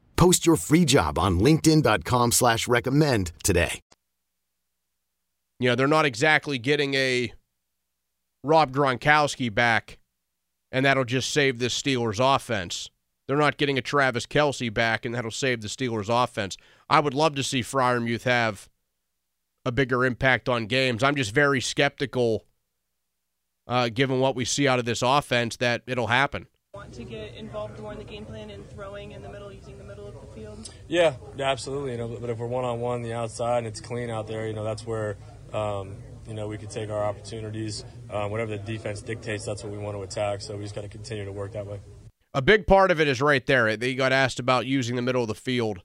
Post 0.21 0.45
your 0.45 0.55
free 0.55 0.85
job 0.85 1.17
on 1.17 1.39
LinkedIn.com 1.39 2.31
slash 2.31 2.67
recommend 2.67 3.31
today. 3.43 3.81
Yeah, 5.59 5.73
they're 5.73 5.87
not 5.87 6.05
exactly 6.05 6.59
getting 6.59 6.93
a 6.93 7.33
Rob 8.43 8.71
Gronkowski 8.71 9.51
back, 9.51 9.97
and 10.71 10.85
that'll 10.85 11.05
just 11.05 11.31
save 11.31 11.57
this 11.57 11.81
Steelers 11.81 12.19
offense. 12.23 12.91
They're 13.27 13.35
not 13.35 13.57
getting 13.57 13.79
a 13.79 13.81
Travis 13.81 14.27
Kelce 14.27 14.71
back, 14.71 15.05
and 15.05 15.15
that'll 15.15 15.31
save 15.31 15.61
the 15.61 15.67
Steelers 15.67 16.07
offense. 16.07 16.55
I 16.87 16.99
would 16.99 17.15
love 17.15 17.33
to 17.33 17.41
see 17.41 17.61
Freiermuth 17.61 18.21
have 18.21 18.69
a 19.65 19.71
bigger 19.71 20.05
impact 20.05 20.47
on 20.47 20.67
games. 20.67 21.01
I'm 21.01 21.15
just 21.15 21.33
very 21.33 21.61
skeptical, 21.61 22.45
uh, 23.65 23.89
given 23.89 24.19
what 24.19 24.35
we 24.35 24.45
see 24.45 24.67
out 24.67 24.77
of 24.77 24.85
this 24.85 25.01
offense, 25.01 25.57
that 25.57 25.81
it'll 25.87 26.05
happen. 26.05 26.45
Want 26.73 26.93
to 26.93 27.03
get 27.03 27.35
involved 27.35 27.81
more 27.81 27.91
in 27.91 27.97
the 27.97 28.05
game 28.05 28.23
plan 28.23 28.49
and 28.49 28.65
throwing 28.69 29.11
in 29.11 29.21
the 29.21 29.29
middle, 29.29 29.51
using 29.51 29.77
the 29.77 29.83
middle 29.83 30.07
of 30.07 30.13
the 30.13 30.27
field? 30.33 30.73
Yeah, 30.91 31.13
absolutely. 31.39 31.93
You 31.93 31.99
know, 31.99 32.17
but 32.19 32.29
if 32.29 32.37
we're 32.37 32.47
one 32.47 32.65
on 32.65 32.81
one, 32.81 33.01
the 33.01 33.13
outside, 33.13 33.59
and 33.59 33.67
it's 33.67 33.79
clean 33.79 34.09
out 34.09 34.27
there, 34.27 34.45
you 34.45 34.51
know, 34.51 34.65
that's 34.65 34.85
where 34.85 35.15
um, 35.53 35.95
you 36.27 36.33
know 36.33 36.49
we 36.49 36.57
could 36.57 36.69
take 36.69 36.89
our 36.89 37.01
opportunities. 37.01 37.85
Uh, 38.09 38.27
whatever 38.27 38.51
the 38.51 38.57
defense 38.57 39.01
dictates, 39.01 39.45
that's 39.45 39.63
what 39.63 39.71
we 39.71 39.77
want 39.77 39.95
to 39.95 40.03
attack. 40.03 40.41
So 40.41 40.57
we 40.57 40.63
just 40.63 40.75
got 40.75 40.81
to 40.81 40.89
continue 40.89 41.23
to 41.23 41.31
work 41.31 41.53
that 41.53 41.65
way. 41.65 41.79
A 42.33 42.41
big 42.41 42.67
part 42.67 42.91
of 42.91 42.99
it 42.99 43.07
is 43.07 43.21
right 43.21 43.45
there. 43.45 43.77
They 43.77 43.95
got 43.95 44.11
asked 44.11 44.37
about 44.37 44.65
using 44.65 44.97
the 44.97 45.01
middle 45.01 45.21
of 45.21 45.29
the 45.29 45.33
field. 45.33 45.81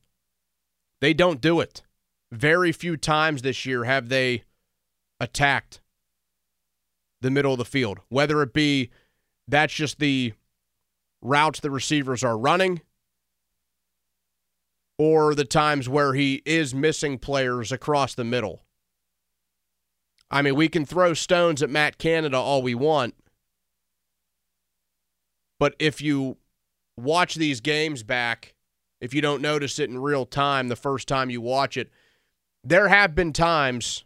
They 1.00 1.14
don't 1.14 1.40
do 1.40 1.60
it. 1.60 1.84
Very 2.32 2.72
few 2.72 2.96
times 2.96 3.42
this 3.42 3.64
year 3.64 3.84
have 3.84 4.08
they 4.08 4.42
attacked 5.20 5.80
the 7.20 7.30
middle 7.30 7.52
of 7.52 7.58
the 7.58 7.64
field, 7.64 8.00
whether 8.08 8.42
it 8.42 8.52
be 8.52 8.90
that's 9.46 9.72
just 9.72 10.00
the 10.00 10.32
routes 11.22 11.60
the 11.60 11.70
receivers 11.70 12.25
are 12.25 12.36
running 12.36 12.80
or 14.98 15.34
the 15.34 15.44
times 15.44 15.88
where 15.88 16.14
he 16.14 16.42
is 16.46 16.74
missing 16.74 17.18
players 17.18 17.70
across 17.70 18.14
the 18.14 18.24
middle. 18.24 18.62
I 20.30 20.42
mean, 20.42 20.56
we 20.56 20.68
can 20.68 20.84
throw 20.84 21.14
stones 21.14 21.62
at 21.62 21.70
Matt 21.70 21.98
Canada 21.98 22.36
all 22.36 22.62
we 22.62 22.74
want, 22.74 23.14
but 25.58 25.74
if 25.78 26.00
you 26.00 26.38
watch 26.96 27.34
these 27.34 27.60
games 27.60 28.02
back, 28.02 28.54
if 29.00 29.14
you 29.14 29.20
don't 29.20 29.42
notice 29.42 29.78
it 29.78 29.90
in 29.90 29.98
real 29.98 30.26
time 30.26 30.68
the 30.68 30.76
first 30.76 31.06
time 31.06 31.30
you 31.30 31.40
watch 31.40 31.76
it, 31.76 31.90
there 32.64 32.88
have 32.88 33.14
been 33.14 33.32
times, 33.32 34.04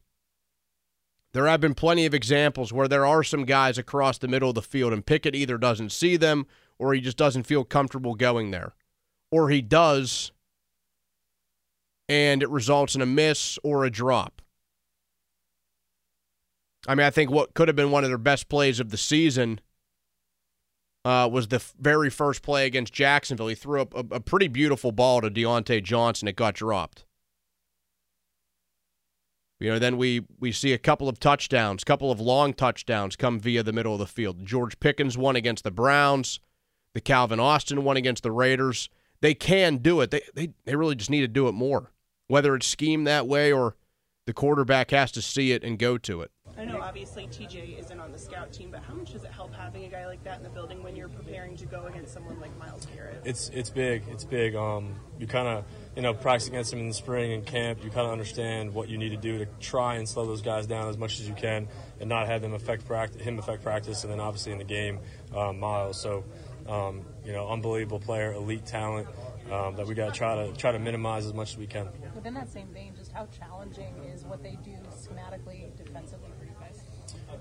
there 1.32 1.47
have 1.47 1.61
been 1.61 1.75
plenty 1.75 2.04
of 2.04 2.12
examples 2.12 2.73
where 2.73 2.88
there 2.88 3.06
are 3.06 3.23
some 3.23 3.44
guys 3.44 3.78
across 3.78 4.18
the 4.18 4.28
middle 4.28 4.50
of 4.50 4.54
the 4.56 4.62
field, 4.62 4.92
and 4.92 5.06
Pickett 5.06 5.35
either 5.35 5.56
doesn't 5.56 5.92
see 5.92 6.16
them 6.16 6.47
or 6.78 6.92
he 6.92 7.00
just 7.00 7.16
doesn't 7.16 7.44
feel 7.44 7.64
comfortable 7.64 8.14
going 8.14 8.50
there. 8.50 8.75
Or 9.30 9.49
he 9.49 9.62
does, 9.62 10.32
and 12.11 12.43
it 12.43 12.50
results 12.50 12.97
in 12.97 13.00
a 13.00 13.07
miss 13.07 13.57
or 13.62 13.85
a 13.85 13.90
drop. 13.90 14.43
I 16.88 16.97
mean, 16.97 17.07
I 17.07 17.11
think 17.11 17.31
what 17.31 17.55
could 17.55 17.69
have 17.69 17.76
been 17.76 17.93
one 17.93 18.02
of 18.02 18.11
their 18.11 18.19
best 18.19 18.49
plays 18.49 18.81
of 18.81 18.90
the 18.90 18.97
season 18.97 19.61
uh, 21.05 21.29
was 21.31 21.49
the 21.49 21.57
f- 21.57 21.73
very 21.79 22.11
first 22.11 22.43
play 22.43 22.67
against 22.67 22.93
Jacksonville. 22.93 23.47
He 23.47 23.55
threw 23.55 23.81
up 23.81 23.95
a, 23.95 24.17
a 24.17 24.21
pretty 24.21 24.49
beautiful 24.49 24.90
ball 24.90 25.21
to 25.21 25.31
Diontae 25.31 25.85
Johnson. 25.85 26.26
It 26.26 26.35
got 26.35 26.55
dropped. 26.55 27.05
You 29.61 29.71
know, 29.71 29.79
then 29.79 29.97
we 29.97 30.26
we 30.40 30.50
see 30.50 30.73
a 30.73 30.79
couple 30.79 31.09
of 31.09 31.21
touchdowns, 31.21 31.85
couple 31.85 32.11
of 32.11 32.19
long 32.19 32.55
touchdowns 32.55 33.14
come 33.14 33.38
via 33.38 33.62
the 33.62 33.75
middle 33.75 33.93
of 33.93 34.00
the 34.00 34.07
field. 34.07 34.45
George 34.45 34.81
Pickens 34.81 35.17
won 35.17 35.37
against 35.37 35.62
the 35.62 35.71
Browns, 35.71 36.40
the 36.93 37.00
Calvin 37.00 37.38
Austin 37.38 37.85
one 37.85 37.99
against 37.99 38.25
the 38.25 38.33
Raiders. 38.33 38.88
They 39.21 39.35
can 39.35 39.76
do 39.76 40.00
it. 40.00 40.11
They 40.11 40.23
they 40.35 40.55
they 40.64 40.75
really 40.75 40.97
just 40.97 41.11
need 41.11 41.21
to 41.21 41.29
do 41.29 41.47
it 41.47 41.52
more. 41.52 41.93
Whether 42.30 42.54
it's 42.54 42.68
schemed 42.68 43.08
that 43.08 43.26
way 43.26 43.52
or 43.52 43.75
the 44.25 44.32
quarterback 44.32 44.92
has 44.92 45.10
to 45.12 45.20
see 45.20 45.50
it 45.50 45.64
and 45.64 45.76
go 45.76 45.99
to 45.99 46.20
it. 46.20 46.30
I 46.56 46.64
know 46.64 46.80
obviously 46.80 47.26
TJ 47.26 47.80
isn't 47.80 47.99
on 47.99 48.12
the 48.12 48.20
scout 48.20 48.52
team, 48.52 48.70
but 48.70 48.84
how 48.84 48.94
much 48.94 49.12
does 49.12 49.25
it 49.25 49.32
help 49.32 49.52
having 49.52 49.84
a 49.84 49.88
guy 49.88 50.06
like 50.06 50.22
that 50.22 50.37
in 50.37 50.44
the 50.44 50.49
building 50.49 50.80
when 50.84 50.94
you're 50.94 51.08
preparing 51.08 51.56
to 51.56 51.66
go 51.66 51.87
against 51.87 52.12
someone 52.14 52.38
like 52.38 52.56
Myles 52.56 52.87
Garrett? 52.94 53.20
It's 53.25 53.49
it's 53.49 53.70
big. 53.70 54.04
It's 54.08 54.25
big. 54.25 54.54
Um, 54.54 54.94
you 55.18 55.26
kind 55.26 55.49
of 55.49 55.64
you 55.96 56.02
know 56.02 56.14
practice 56.14 56.46
against 56.46 56.72
him 56.72 56.78
in 56.78 56.87
the 56.87 56.94
spring 56.94 57.32
and 57.32 57.44
camp. 57.44 57.82
You 57.82 57.90
kind 57.90 58.06
of 58.06 58.12
understand 58.12 58.75
what 58.75 58.88
you 58.88 58.96
need 58.96 59.08
to 59.08 59.16
do 59.16 59.38
to 59.38 59.46
try 59.58 59.96
and 59.96 60.08
slow 60.08 60.25
those 60.25 60.42
guys 60.42 60.68
down 60.68 60.88
as 60.88 60.96
much 60.96 61.18
as 61.18 61.26
you 61.26 61.34
can, 61.34 61.66
and 61.99 62.08
not 62.08 62.28
have 62.28 62.42
them 62.42 62.54
affect 62.54 62.87
practice, 62.87 63.20
him 63.20 63.40
affect 63.40 63.64
practice, 63.64 64.04
and 64.04 64.12
then 64.12 64.20
obviously 64.20 64.52
in 64.52 64.58
the 64.58 64.64
game, 64.64 65.00
um, 65.34 65.58
Myles. 65.58 66.00
So 66.00 66.22
um, 66.68 67.02
you 67.25 67.32
know, 67.32 67.49
unbelievable 67.49 68.00
player, 68.00 68.32
elite 68.32 68.66
talent. 68.66 69.08
Um, 69.50 69.75
that 69.76 69.87
we 69.87 69.95
got 69.95 70.12
to 70.12 70.19
try 70.19 70.47
to 70.47 70.52
try 70.57 70.71
to 70.71 70.78
minimize 70.78 71.26
as 71.26 71.35
much 71.35 71.50
as 71.50 71.59
we 71.59 71.66
can. 71.66 71.88
Within 72.14 72.35
that 72.35 72.49
same 72.52 72.69
vein, 72.69 72.95
just 72.97 73.11
how 73.11 73.26
challenging 73.26 73.95
is 74.14 74.25
what 74.25 74.42
they 74.42 74.57
do 74.64 74.76
schematically, 74.90 75.76
defensively 75.76 76.30
for 76.38 76.45
you 76.45 76.52
guys? 76.61 76.85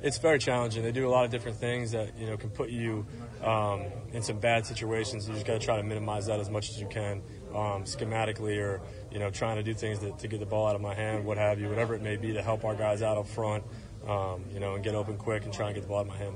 It's 0.02 0.18
very 0.18 0.40
challenging. 0.40 0.84
They 0.84 0.92
do 0.92 1.08
a 1.08 1.12
lot 1.12 1.26
of 1.26 1.32
different 1.32 1.58
things 1.58 1.92
that 1.92 2.18
you 2.18 2.28
know 2.28 2.38
can 2.38 2.50
put 2.50 2.70
you 2.70 3.06
um, 3.44 3.84
in 4.14 4.22
some 4.22 4.40
bad 4.40 4.66
situations. 4.66 5.28
You 5.28 5.34
just 5.34 5.46
got 5.46 5.60
to 5.60 5.66
try 5.66 5.78
to 5.78 5.84
minimize 5.84 6.26
that 6.28 6.40
as 6.40 6.50
much 6.50 6.70
as 6.70 6.80
you 6.80 6.88
can, 6.88 7.22
um, 7.50 7.84
schematically, 7.84 8.58
or 8.58 8.82
you 9.12 9.20
know 9.20 9.30
trying 9.30 9.58
to 9.58 9.64
do 9.64 9.74
things 9.74 10.00
to, 10.00 10.12
to 10.12 10.28
get 10.28 10.40
the 10.40 10.46
ball 10.46 10.68
out 10.68 10.76
of 10.76 10.82
my 10.82 10.94
hand, 10.94 11.26
what 11.26 11.38
have 11.38 11.60
you, 11.60 11.70
whatever 11.70 11.96
it 11.96 12.02
may 12.02 12.16
be, 12.16 12.34
to 12.34 12.42
help 12.42 12.64
our 12.64 12.76
guys 12.76 13.02
out 13.02 13.18
up 13.18 13.28
front. 13.28 13.64
Um, 14.10 14.44
you 14.52 14.60
know, 14.60 14.74
and 14.74 14.84
get 14.84 14.96
open 14.96 15.18
quick 15.18 15.44
and 15.44 15.54
try 15.54 15.68
and 15.68 15.76
get 15.76 15.82
the 15.82 15.88
ball 15.88 16.00
out 16.00 16.08
of 16.08 16.08
my 16.08 16.18
hand. 16.18 16.36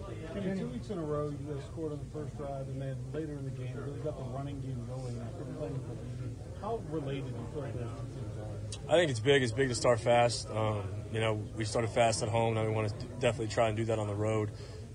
Two 0.59 0.67
weeks 0.67 0.91
in 0.91 0.99
a 0.99 1.01
row, 1.01 1.29
you 1.29 1.53
guys 1.53 1.63
scored 1.65 1.91
on 1.91 1.97
the 1.97 2.11
first 2.13 2.37
drive, 2.37 2.67
and 2.67 2.79
then 2.79 2.95
later 3.11 3.33
in 3.33 3.45
the 3.45 3.49
game, 3.49 3.73
really 3.75 3.97
got 4.01 4.15
the 4.15 4.23
running 4.25 4.61
game 4.61 4.85
going 4.87 5.19
after 5.19 5.43
playing 5.57 5.79
for 5.87 5.95
the 5.95 6.23
year. 6.23 6.31
How 6.61 6.79
related 6.91 7.33
do 7.33 7.41
you 7.41 7.47
feel 7.51 7.61
like 7.63 7.73
those 7.73 7.89
two 7.97 8.19
teams 8.19 8.37
are? 8.37 8.93
I 8.93 8.97
think 8.99 9.09
it's 9.09 9.19
big. 9.19 9.41
It's 9.41 9.51
big 9.51 9.69
to 9.69 9.75
start 9.75 9.99
fast. 9.99 10.47
Um, 10.51 10.83
you 11.11 11.19
know, 11.19 11.41
we 11.55 11.65
started 11.65 11.89
fast 11.89 12.21
at 12.21 12.29
home. 12.29 12.53
Now 12.53 12.63
we 12.63 12.71
want 12.71 12.89
to 12.89 13.05
definitely 13.19 13.47
try 13.47 13.69
and 13.69 13.75
do 13.75 13.85
that 13.85 13.97
on 13.97 14.05
the 14.05 14.15
road. 14.15 14.51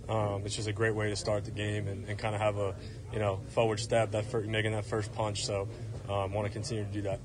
Um, 0.08 0.42
it's 0.46 0.54
just 0.54 0.68
a 0.68 0.72
great 0.72 0.94
way 0.94 1.10
to 1.10 1.16
start 1.16 1.46
the 1.46 1.50
game 1.50 1.88
and, 1.88 2.08
and 2.08 2.16
kind 2.16 2.36
of 2.36 2.40
have 2.40 2.58
a, 2.58 2.76
you 3.12 3.18
know, 3.18 3.40
forward 3.48 3.80
step, 3.80 4.12
that 4.12 4.32
making 4.46 4.70
that 4.72 4.84
first 4.84 5.12
punch. 5.12 5.44
So 5.44 5.68
I 6.08 6.24
um, 6.24 6.32
want 6.32 6.46
to 6.46 6.52
continue 6.52 6.84
to 6.84 6.90
do 6.90 7.02
that. 7.02 7.18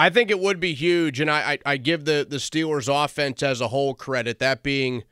I 0.00 0.08
think 0.08 0.30
it 0.30 0.40
would 0.40 0.60
be 0.60 0.72
huge, 0.72 1.20
and 1.20 1.30
I, 1.30 1.52
I, 1.52 1.58
I 1.72 1.76
give 1.76 2.06
the, 2.06 2.26
the 2.26 2.38
Steelers 2.38 2.88
offense 2.88 3.42
as 3.42 3.60
a 3.60 3.68
whole 3.68 3.92
credit, 3.92 4.38
that 4.38 4.62
being 4.62 5.04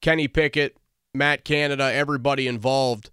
Kenny 0.00 0.28
Pickett, 0.28 0.78
Matt 1.12 1.44
Canada, 1.44 1.92
everybody 1.92 2.48
involved. 2.48 3.10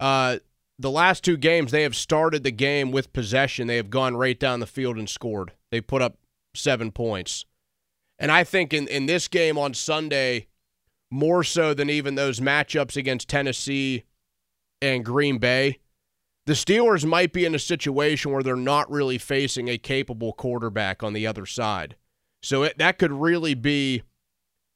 Uh, 0.00 0.38
the 0.80 0.90
last 0.90 1.22
two 1.22 1.36
games, 1.36 1.70
they 1.70 1.84
have 1.84 1.94
started 1.94 2.42
the 2.42 2.50
game 2.50 2.90
with 2.90 3.12
possession. 3.12 3.68
They 3.68 3.76
have 3.76 3.88
gone 3.88 4.16
right 4.16 4.38
down 4.38 4.58
the 4.58 4.66
field 4.66 4.96
and 4.98 5.08
scored. 5.08 5.52
They 5.70 5.80
put 5.80 6.02
up 6.02 6.18
seven 6.56 6.90
points. 6.90 7.44
And 8.18 8.32
I 8.32 8.42
think 8.42 8.74
in, 8.74 8.88
in 8.88 9.06
this 9.06 9.28
game 9.28 9.56
on 9.56 9.74
Sunday, 9.74 10.48
more 11.08 11.44
so 11.44 11.72
than 11.72 11.88
even 11.88 12.16
those 12.16 12.40
matchups 12.40 12.96
against 12.96 13.28
Tennessee 13.28 14.02
and 14.82 15.04
Green 15.04 15.38
Bay, 15.38 15.78
the 16.46 16.52
Steelers 16.52 17.04
might 17.04 17.32
be 17.32 17.44
in 17.44 17.54
a 17.54 17.58
situation 17.58 18.30
where 18.30 18.42
they're 18.42 18.56
not 18.56 18.90
really 18.90 19.18
facing 19.18 19.68
a 19.68 19.78
capable 19.78 20.32
quarterback 20.32 21.02
on 21.02 21.12
the 21.12 21.26
other 21.26 21.44
side. 21.44 21.96
So 22.42 22.62
it, 22.62 22.78
that 22.78 22.98
could 22.98 23.12
really 23.12 23.54
be 23.54 24.02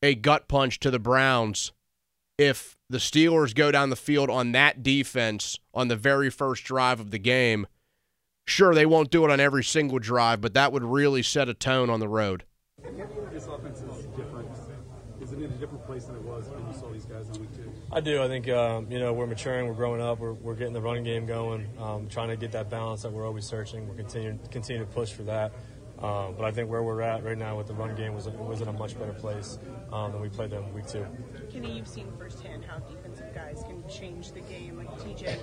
a 0.02 0.14
gut 0.14 0.48
punch 0.48 0.80
to 0.80 0.90
the 0.90 0.98
Browns 0.98 1.72
if 2.38 2.76
the 2.88 2.98
Steelers 2.98 3.54
go 3.54 3.70
down 3.70 3.90
the 3.90 3.96
field 3.96 4.30
on 4.30 4.52
that 4.52 4.82
defense 4.82 5.58
on 5.72 5.88
the 5.88 5.96
very 5.96 6.30
first 6.30 6.64
drive 6.64 6.98
of 6.98 7.12
the 7.12 7.18
game. 7.18 7.66
Sure, 8.46 8.74
they 8.74 8.86
won't 8.86 9.10
do 9.10 9.24
it 9.24 9.30
on 9.30 9.38
every 9.38 9.62
single 9.62 10.00
drive, 10.00 10.40
but 10.40 10.54
that 10.54 10.72
would 10.72 10.82
really 10.82 11.22
set 11.22 11.48
a 11.48 11.54
tone 11.54 11.88
on 11.88 12.00
the 12.00 12.08
road. 12.08 12.44
This 13.30 13.46
offense 13.46 13.78
is 13.80 14.06
different. 14.16 14.48
Is 15.20 15.32
it 15.32 15.38
in 15.38 15.44
a 15.44 15.58
different 15.58 15.86
place 15.86 16.06
than 16.06 16.16
it 16.16 16.22
was 16.22 16.48
when 16.48 16.66
you 16.66 16.72
saw 16.72 16.90
these 16.90 17.04
guys 17.04 17.28
in 17.28 17.42
week 17.42 17.54
two? 17.54 17.72
I 17.92 18.00
do. 18.00 18.22
I 18.22 18.28
think 18.28 18.48
um, 18.48 18.90
you 18.90 19.00
know 19.00 19.12
we're 19.12 19.26
maturing, 19.26 19.66
we're 19.66 19.74
growing 19.74 20.00
up, 20.00 20.20
we're, 20.20 20.34
we're 20.34 20.54
getting 20.54 20.72
the 20.72 20.80
running 20.80 21.02
game 21.02 21.26
going, 21.26 21.66
um, 21.78 22.06
trying 22.08 22.28
to 22.28 22.36
get 22.36 22.52
that 22.52 22.70
balance 22.70 23.02
that 23.02 23.10
we're 23.12 23.26
always 23.26 23.44
searching. 23.44 23.88
We're 23.88 23.96
continuing 23.96 24.38
continue 24.50 24.84
to 24.84 24.90
push 24.90 25.10
for 25.10 25.24
that. 25.24 25.52
Um, 25.98 26.34
but 26.34 26.46
I 26.46 26.50
think 26.50 26.70
where 26.70 26.82
we're 26.82 27.02
at 27.02 27.24
right 27.24 27.36
now 27.36 27.58
with 27.58 27.66
the 27.66 27.74
run 27.74 27.94
game 27.94 28.14
was 28.14 28.28
was 28.28 28.60
in 28.60 28.68
a 28.68 28.72
much 28.72 28.98
better 28.98 29.12
place 29.12 29.58
um, 29.92 30.12
than 30.12 30.20
we 30.20 30.28
played 30.28 30.50
them 30.50 30.72
week 30.72 30.86
two. 30.86 31.04
Kenny, 31.52 31.72
you've 31.72 31.88
seen 31.88 32.06
firsthand 32.16 32.64
how 32.64 32.78
defensive 32.78 33.34
guys 33.34 33.64
can 33.66 33.86
change 33.88 34.32
the 34.32 34.40
game. 34.40 34.78
Like 34.78 34.90
TJ, 35.00 35.38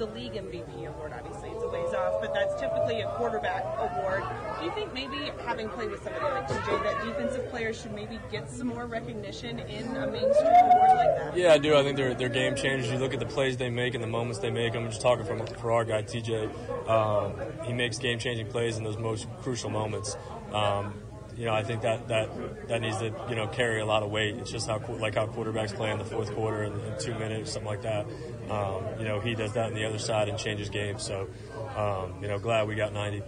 the 0.00 0.06
league 0.06 0.32
MVP 0.32 0.88
award, 0.88 1.12
obviously 1.14 1.50
it's 1.50 1.62
a 1.62 1.68
ways 1.68 1.92
off, 1.92 2.22
but 2.22 2.32
that's 2.32 2.58
typically 2.58 3.02
a 3.02 3.08
quarterback 3.16 3.62
award. 3.76 4.24
Do 4.58 4.64
you 4.64 4.72
think 4.72 4.94
maybe 4.94 5.30
having 5.44 5.68
played 5.68 5.90
with 5.90 6.02
somebody 6.02 6.24
like 6.24 6.48
TJ, 6.48 6.82
that 6.84 7.04
defensive 7.04 7.50
players 7.50 7.80
should 7.80 7.92
maybe 7.92 8.18
get 8.32 8.50
some 8.50 8.68
more 8.68 8.86
recognition 8.86 9.58
in 9.58 9.94
a 9.96 10.06
mainstream 10.06 10.46
award 10.46 10.96
like 10.96 11.16
that? 11.18 11.36
Yeah, 11.36 11.52
I 11.52 11.58
do. 11.58 11.76
I 11.76 11.82
think 11.82 11.98
they're, 11.98 12.14
they're 12.14 12.30
game 12.30 12.56
changers. 12.56 12.90
You 12.90 12.98
look 12.98 13.12
at 13.12 13.20
the 13.20 13.26
plays 13.26 13.58
they 13.58 13.68
make 13.68 13.94
and 13.94 14.02
the 14.02 14.08
moments 14.08 14.38
they 14.38 14.50
make. 14.50 14.74
I'm 14.74 14.88
just 14.88 15.02
talking 15.02 15.26
from 15.26 15.46
for 15.46 15.70
our 15.70 15.84
guy 15.84 16.02
TJ. 16.02 16.88
Um, 16.88 17.34
he 17.66 17.74
makes 17.74 17.98
game 17.98 18.18
changing 18.18 18.46
plays 18.46 18.78
in 18.78 18.84
those 18.84 18.96
most 18.96 19.28
crucial 19.42 19.68
moments. 19.68 20.16
Um, 20.50 20.94
you 21.36 21.46
know, 21.46 21.54
I 21.54 21.62
think 21.62 21.82
that, 21.82 22.08
that 22.08 22.68
that 22.68 22.80
needs 22.82 22.98
to 22.98 23.14
you 23.28 23.34
know 23.34 23.46
carry 23.46 23.80
a 23.80 23.86
lot 23.86 24.02
of 24.02 24.10
weight. 24.10 24.36
It's 24.36 24.50
just 24.50 24.66
how 24.66 24.78
like 24.98 25.14
how 25.14 25.26
quarterbacks 25.26 25.74
play 25.74 25.90
in 25.90 25.98
the 25.98 26.04
fourth 26.04 26.34
quarter 26.34 26.64
in 26.64 26.72
two 26.98 27.14
minutes, 27.14 27.52
something 27.52 27.66
like 27.66 27.82
that. 27.82 28.06
Um, 28.50 28.84
you 28.98 29.04
know, 29.04 29.20
he 29.20 29.34
does 29.34 29.52
that 29.52 29.66
on 29.66 29.74
the 29.74 29.84
other 29.84 29.98
side 29.98 30.28
and 30.28 30.36
changes 30.36 30.68
games. 30.68 31.02
So, 31.02 31.28
um, 31.76 32.20
you 32.20 32.28
know, 32.28 32.38
glad 32.38 32.66
we 32.66 32.74
got 32.74 32.92
90. 32.92 33.22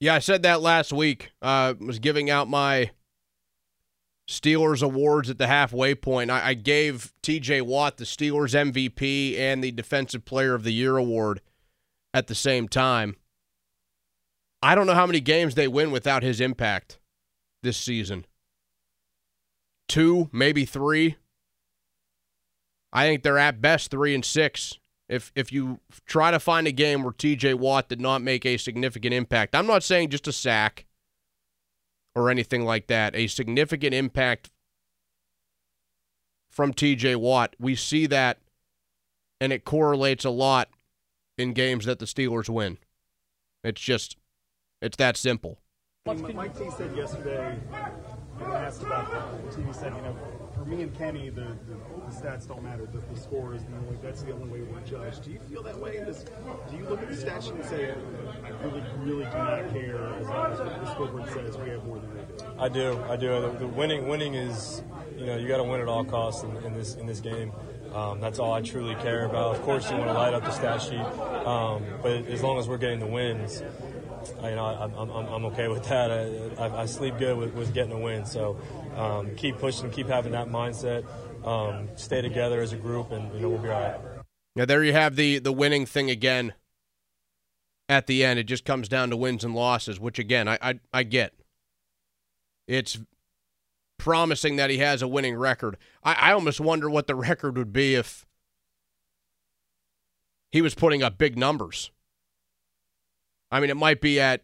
Yeah, 0.00 0.14
I 0.14 0.18
said 0.18 0.42
that 0.42 0.60
last 0.60 0.92
week. 0.92 1.30
Uh, 1.40 1.74
was 1.78 1.98
giving 1.98 2.30
out 2.30 2.48
my 2.48 2.90
Steelers 4.28 4.82
awards 4.82 5.30
at 5.30 5.38
the 5.38 5.46
halfway 5.46 5.94
point. 5.94 6.30
I, 6.30 6.48
I 6.48 6.54
gave 6.54 7.12
T.J. 7.22 7.60
Watt 7.60 7.98
the 7.98 8.04
Steelers 8.04 8.54
MVP 8.54 9.38
and 9.38 9.62
the 9.62 9.70
Defensive 9.70 10.24
Player 10.24 10.54
of 10.54 10.64
the 10.64 10.72
Year 10.72 10.96
award 10.96 11.40
at 12.14 12.26
the 12.26 12.34
same 12.34 12.68
time. 12.68 13.16
I 14.62 14.74
don't 14.74 14.86
know 14.86 14.94
how 14.94 15.06
many 15.06 15.20
games 15.20 15.54
they 15.54 15.68
win 15.68 15.90
without 15.90 16.22
his 16.22 16.40
impact 16.40 16.98
this 17.62 17.76
season. 17.76 18.24
Two, 19.88 20.30
maybe 20.32 20.64
three. 20.64 21.16
I 22.92 23.06
think 23.06 23.22
they're 23.22 23.38
at 23.38 23.60
best 23.60 23.90
three 23.90 24.14
and 24.14 24.24
six. 24.24 24.78
If 25.08 25.32
if 25.34 25.52
you 25.52 25.80
try 26.06 26.30
to 26.30 26.38
find 26.40 26.66
a 26.66 26.72
game 26.72 27.02
where 27.02 27.12
T.J. 27.12 27.54
Watt 27.54 27.88
did 27.88 28.00
not 28.00 28.22
make 28.22 28.46
a 28.46 28.56
significant 28.56 29.14
impact, 29.14 29.54
I'm 29.54 29.66
not 29.66 29.82
saying 29.82 30.10
just 30.10 30.28
a 30.28 30.32
sack 30.32 30.86
or 32.14 32.30
anything 32.30 32.64
like 32.64 32.86
that. 32.88 33.14
A 33.14 33.26
significant 33.26 33.94
impact 33.94 34.50
from 36.50 36.72
T.J. 36.72 37.16
Watt. 37.16 37.56
We 37.58 37.74
see 37.74 38.06
that, 38.06 38.38
and 39.40 39.52
it 39.52 39.64
correlates 39.64 40.24
a 40.24 40.30
lot 40.30 40.68
in 41.38 41.52
games 41.52 41.86
that 41.86 41.98
the 41.98 42.04
Steelers 42.04 42.48
win. 42.48 42.78
It's 43.64 43.80
just, 43.80 44.16
it's 44.80 44.96
that 44.98 45.16
simple. 45.16 45.58
Mike 46.04 46.56
T 46.58 46.68
said 46.76 46.94
yesterday, 46.96 47.56
when 48.42 48.56
asked 48.56 48.82
about 48.82 49.10
the 49.10 49.56
TV 49.56 49.74
said, 49.74 49.92
you 49.94 50.02
know, 50.02 50.16
for 50.54 50.64
me 50.64 50.82
and 50.82 50.96
Kenny, 50.96 51.30
the, 51.30 51.40
the, 51.40 51.76
the 52.06 52.12
stats 52.14 52.46
don't 52.46 52.62
matter. 52.62 52.86
The, 52.86 52.98
the 53.12 53.18
score 53.18 53.54
is 53.54 53.64
the 53.64 53.74
only, 53.76 53.96
that's 54.02 54.22
the 54.22 54.32
only 54.32 54.48
way 54.48 54.62
we're 54.62 54.80
judged. 54.80 55.24
Do 55.24 55.30
you 55.30 55.40
feel 55.50 55.62
that 55.62 55.78
way? 55.78 55.98
This, 55.98 56.24
do 56.70 56.76
you 56.76 56.84
look 56.84 57.02
at 57.02 57.08
the 57.08 57.16
stat 57.16 57.42
sheet 57.42 57.54
and 57.54 57.64
say, 57.64 57.94
I 58.44 58.48
really, 58.64 58.82
really 58.98 59.24
do 59.24 59.38
not 59.38 59.70
care 59.70 60.14
as 60.20 60.26
long 60.26 60.52
as 60.52 60.58
the 60.58 60.90
scoreboard 60.92 61.28
says 61.30 61.56
we 61.56 61.70
have 61.70 61.84
more 61.84 61.98
than 61.98 62.14
they 62.14 62.22
do? 62.22 62.44
I 62.58 62.68
do. 62.68 63.02
I 63.08 63.16
do. 63.16 63.40
The, 63.40 63.58
the 63.60 63.66
winning, 63.66 64.08
winning 64.08 64.34
is, 64.34 64.82
you 65.16 65.26
know, 65.26 65.36
you 65.36 65.48
got 65.48 65.58
to 65.58 65.64
win 65.64 65.80
at 65.80 65.88
all 65.88 66.04
costs 66.04 66.42
in, 66.42 66.56
in 66.58 66.74
this 66.74 66.94
in 66.96 67.06
this 67.06 67.20
game. 67.20 67.52
Um, 67.94 68.20
that's 68.20 68.38
all 68.38 68.52
I 68.52 68.62
truly 68.62 68.94
care 68.96 69.26
about. 69.26 69.54
Of 69.54 69.62
course, 69.62 69.90
you 69.90 69.96
want 69.96 70.08
to 70.08 70.14
light 70.14 70.32
up 70.32 70.44
the 70.44 70.50
stat 70.50 70.80
sheet, 70.80 70.98
um, 70.98 71.84
but 72.02 72.26
as 72.26 72.42
long 72.42 72.58
as 72.58 72.66
we're 72.66 72.78
getting 72.78 73.00
the 73.00 73.06
wins, 73.06 73.62
you 74.28 74.56
know, 74.56 74.64
I, 74.64 74.84
I'm, 74.84 75.10
I'm, 75.10 75.44
okay 75.46 75.68
with 75.68 75.84
that. 75.84 76.10
I, 76.10 76.64
I, 76.64 76.82
I 76.82 76.86
sleep 76.86 77.18
good 77.18 77.36
with, 77.36 77.54
with 77.54 77.74
getting 77.74 77.92
a 77.92 77.98
win. 77.98 78.24
So 78.24 78.58
um, 78.96 79.34
keep 79.36 79.58
pushing, 79.58 79.90
keep 79.90 80.06
having 80.06 80.32
that 80.32 80.48
mindset. 80.48 81.04
Um, 81.46 81.88
stay 81.96 82.22
together 82.22 82.60
as 82.60 82.72
a 82.72 82.76
group, 82.76 83.10
and 83.10 83.32
you 83.34 83.40
know 83.40 83.48
we'll 83.50 83.58
be 83.58 83.68
all 83.68 83.80
right. 83.80 84.00
Now 84.54 84.64
there 84.64 84.84
you 84.84 84.92
have 84.92 85.16
the 85.16 85.38
the 85.38 85.52
winning 85.52 85.86
thing 85.86 86.10
again. 86.10 86.54
At 87.88 88.06
the 88.06 88.24
end, 88.24 88.38
it 88.38 88.44
just 88.44 88.64
comes 88.64 88.88
down 88.88 89.10
to 89.10 89.16
wins 89.16 89.44
and 89.44 89.54
losses, 89.54 89.98
which 89.98 90.18
again 90.18 90.48
I 90.48 90.58
I, 90.62 90.80
I 90.92 91.02
get. 91.02 91.34
It's 92.68 92.98
promising 93.98 94.56
that 94.56 94.70
he 94.70 94.78
has 94.78 95.02
a 95.02 95.08
winning 95.08 95.36
record. 95.36 95.76
I, 96.02 96.14
I 96.14 96.32
almost 96.32 96.60
wonder 96.60 96.88
what 96.88 97.06
the 97.06 97.14
record 97.14 97.56
would 97.56 97.72
be 97.72 97.94
if 97.94 98.24
he 100.50 100.60
was 100.60 100.74
putting 100.74 101.02
up 101.02 101.18
big 101.18 101.36
numbers. 101.36 101.90
I 103.52 103.60
mean, 103.60 103.68
it 103.68 103.76
might 103.76 104.00
be 104.00 104.18
at 104.18 104.42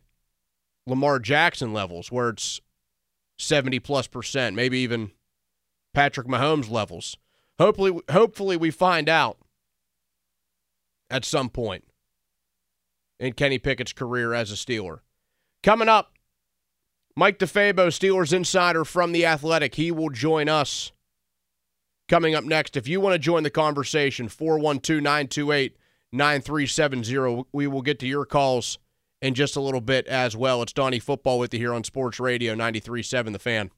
Lamar 0.87 1.18
Jackson 1.18 1.73
levels 1.73 2.12
where 2.12 2.29
it's 2.29 2.61
70 3.38 3.81
plus 3.81 4.07
percent, 4.07 4.55
maybe 4.55 4.79
even 4.81 5.12
Patrick 5.94 6.29
Mahomes 6.29 6.71
levels. 6.71 7.16
Hopefully, 7.59 8.01
hopefully 8.11 8.57
we 8.59 8.71
find 8.71 9.09
out 9.09 9.38
at 11.11 11.25
some 11.25 11.49
point 11.49 11.85
in 13.18 13.33
Kenny 13.33 13.59
Pickett's 13.59 13.94
career 13.94 14.35
as 14.35 14.53
a 14.53 14.55
Steeler. 14.55 15.01
Coming 15.62 15.88
up, 15.88 16.12
Mike 17.16 17.38
DeFabo, 17.38 17.88
Steelers 17.88 18.33
insider 18.33 18.85
from 18.85 19.12
The 19.12 19.25
Athletic. 19.25 19.75
He 19.75 19.90
will 19.90 20.11
join 20.11 20.51
us 20.51 20.92
coming 22.09 22.35
up 22.35 22.44
next. 22.44 22.77
If 22.77 22.87
you 22.87 23.01
want 23.01 23.14
to 23.14 23.18
join 23.18 23.42
the 23.42 23.51
conversation, 23.51 24.29
412 24.29 25.03
928 25.03 25.77
9370. 26.12 27.44
We 27.53 27.66
will 27.66 27.83
get 27.83 27.99
to 28.01 28.07
your 28.07 28.27
calls 28.27 28.79
in 29.20 29.35
just 29.35 29.57
a 29.57 29.61
little 29.61 29.81
bit 29.81 30.07
as 30.07 30.37
well. 30.37 30.62
It's 30.62 30.72
Donnie 30.72 30.98
Football 30.98 31.38
with 31.38 31.52
you 31.52 31.61
here 31.61 31.74
on 31.74 31.85
Sports 31.85 32.20
Radio 32.20 32.54
93.7 32.54 33.33
The 33.33 33.38
Fan. 33.38 33.70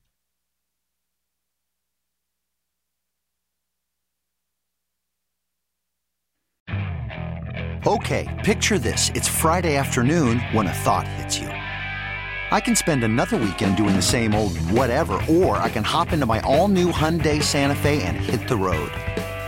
Okay, 7.86 8.28
picture 8.44 8.78
this. 8.78 9.10
It's 9.14 9.26
Friday 9.26 9.76
afternoon 9.76 10.40
when 10.52 10.66
a 10.66 10.72
thought 10.72 11.08
hits 11.08 11.38
you. 11.38 11.48
I 11.48 12.60
can 12.60 12.76
spend 12.76 13.04
another 13.04 13.38
weekend 13.38 13.78
doing 13.78 13.96
the 13.96 14.02
same 14.02 14.34
old 14.34 14.58
whatever, 14.58 15.14
or 15.30 15.56
I 15.56 15.70
can 15.70 15.82
hop 15.82 16.12
into 16.12 16.26
my 16.26 16.40
all-new 16.40 16.92
Hyundai 16.92 17.42
Santa 17.42 17.74
Fe 17.74 18.02
and 18.02 18.18
hit 18.18 18.48
the 18.48 18.56
road. 18.56 18.92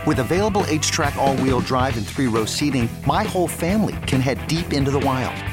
With 0.07 0.17
available 0.17 0.63
H-Track 0.67 1.15
all-wheel 1.15 1.59
drive 1.59 1.95
and 1.95 2.07
three-row 2.07 2.45
seating, 2.45 2.89
my 3.05 3.23
whole 3.23 3.47
family 3.47 3.95
can 4.07 4.19
head 4.19 4.47
deep 4.47 4.73
into 4.73 4.89
the 4.89 4.99
wild. 4.99 5.52